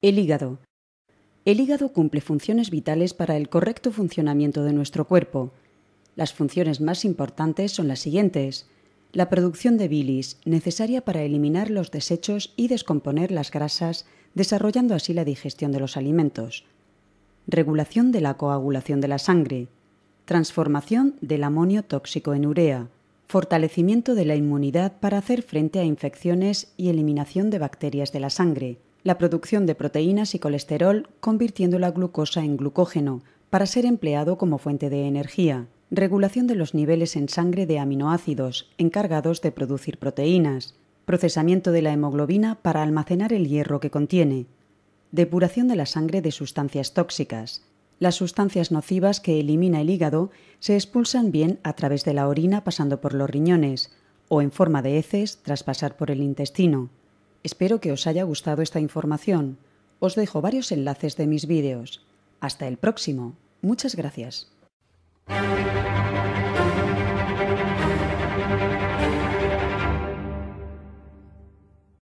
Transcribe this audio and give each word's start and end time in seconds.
El 0.00 0.20
hígado. 0.20 0.60
El 1.44 1.58
hígado 1.58 1.92
cumple 1.92 2.20
funciones 2.20 2.70
vitales 2.70 3.14
para 3.14 3.36
el 3.36 3.48
correcto 3.48 3.90
funcionamiento 3.90 4.62
de 4.62 4.72
nuestro 4.72 5.08
cuerpo. 5.08 5.50
Las 6.14 6.32
funciones 6.32 6.80
más 6.80 7.04
importantes 7.04 7.72
son 7.72 7.88
las 7.88 7.98
siguientes. 7.98 8.68
La 9.12 9.28
producción 9.28 9.76
de 9.76 9.88
bilis, 9.88 10.38
necesaria 10.44 11.00
para 11.00 11.22
eliminar 11.22 11.68
los 11.68 11.90
desechos 11.90 12.52
y 12.54 12.68
descomponer 12.68 13.32
las 13.32 13.50
grasas, 13.50 14.06
desarrollando 14.34 14.94
así 14.94 15.14
la 15.14 15.24
digestión 15.24 15.72
de 15.72 15.80
los 15.80 15.96
alimentos. 15.96 16.64
Regulación 17.48 18.12
de 18.12 18.20
la 18.20 18.34
coagulación 18.34 19.00
de 19.00 19.08
la 19.08 19.18
sangre. 19.18 19.66
Transformación 20.26 21.16
del 21.22 21.42
amonio 21.42 21.82
tóxico 21.82 22.34
en 22.34 22.46
urea. 22.46 22.86
Fortalecimiento 23.26 24.14
de 24.14 24.26
la 24.26 24.36
inmunidad 24.36 25.00
para 25.00 25.18
hacer 25.18 25.42
frente 25.42 25.80
a 25.80 25.84
infecciones 25.84 26.72
y 26.76 26.88
eliminación 26.88 27.50
de 27.50 27.58
bacterias 27.58 28.12
de 28.12 28.20
la 28.20 28.30
sangre 28.30 28.78
la 29.04 29.18
producción 29.18 29.66
de 29.66 29.74
proteínas 29.74 30.34
y 30.34 30.38
colesterol 30.38 31.08
convirtiendo 31.20 31.78
la 31.78 31.90
glucosa 31.90 32.44
en 32.44 32.56
glucógeno 32.56 33.22
para 33.50 33.66
ser 33.66 33.86
empleado 33.86 34.38
como 34.38 34.58
fuente 34.58 34.90
de 34.90 35.06
energía, 35.06 35.66
regulación 35.90 36.46
de 36.46 36.54
los 36.54 36.74
niveles 36.74 37.16
en 37.16 37.28
sangre 37.28 37.66
de 37.66 37.78
aminoácidos 37.78 38.70
encargados 38.76 39.40
de 39.40 39.52
producir 39.52 39.98
proteínas, 39.98 40.74
procesamiento 41.04 41.72
de 41.72 41.82
la 41.82 41.92
hemoglobina 41.92 42.56
para 42.56 42.82
almacenar 42.82 43.32
el 43.32 43.48
hierro 43.48 43.80
que 43.80 43.90
contiene, 43.90 44.46
depuración 45.12 45.68
de 45.68 45.76
la 45.76 45.86
sangre 45.86 46.20
de 46.20 46.32
sustancias 46.32 46.92
tóxicas. 46.92 47.62
Las 47.98 48.16
sustancias 48.16 48.70
nocivas 48.70 49.20
que 49.20 49.40
elimina 49.40 49.80
el 49.80 49.90
hígado 49.90 50.30
se 50.60 50.74
expulsan 50.74 51.32
bien 51.32 51.58
a 51.62 51.72
través 51.72 52.04
de 52.04 52.14
la 52.14 52.28
orina 52.28 52.62
pasando 52.62 53.00
por 53.00 53.14
los 53.14 53.30
riñones 53.30 53.90
o 54.28 54.42
en 54.42 54.52
forma 54.52 54.82
de 54.82 54.98
heces 54.98 55.38
tras 55.42 55.64
pasar 55.64 55.96
por 55.96 56.10
el 56.10 56.20
intestino. 56.20 56.90
Espero 57.48 57.80
que 57.80 57.92
os 57.92 58.06
haya 58.06 58.24
gustado 58.24 58.60
esta 58.60 58.78
información. 58.78 59.56
Os 60.00 60.14
dejo 60.20 60.42
varios 60.42 60.70
enlaces 60.70 61.16
de 61.16 61.26
mis 61.26 61.46
vídeos. 61.46 62.04
Hasta 62.40 62.68
el 62.68 62.76
próximo. 62.76 63.38
Muchas 63.62 63.96
gracias. 63.96 64.52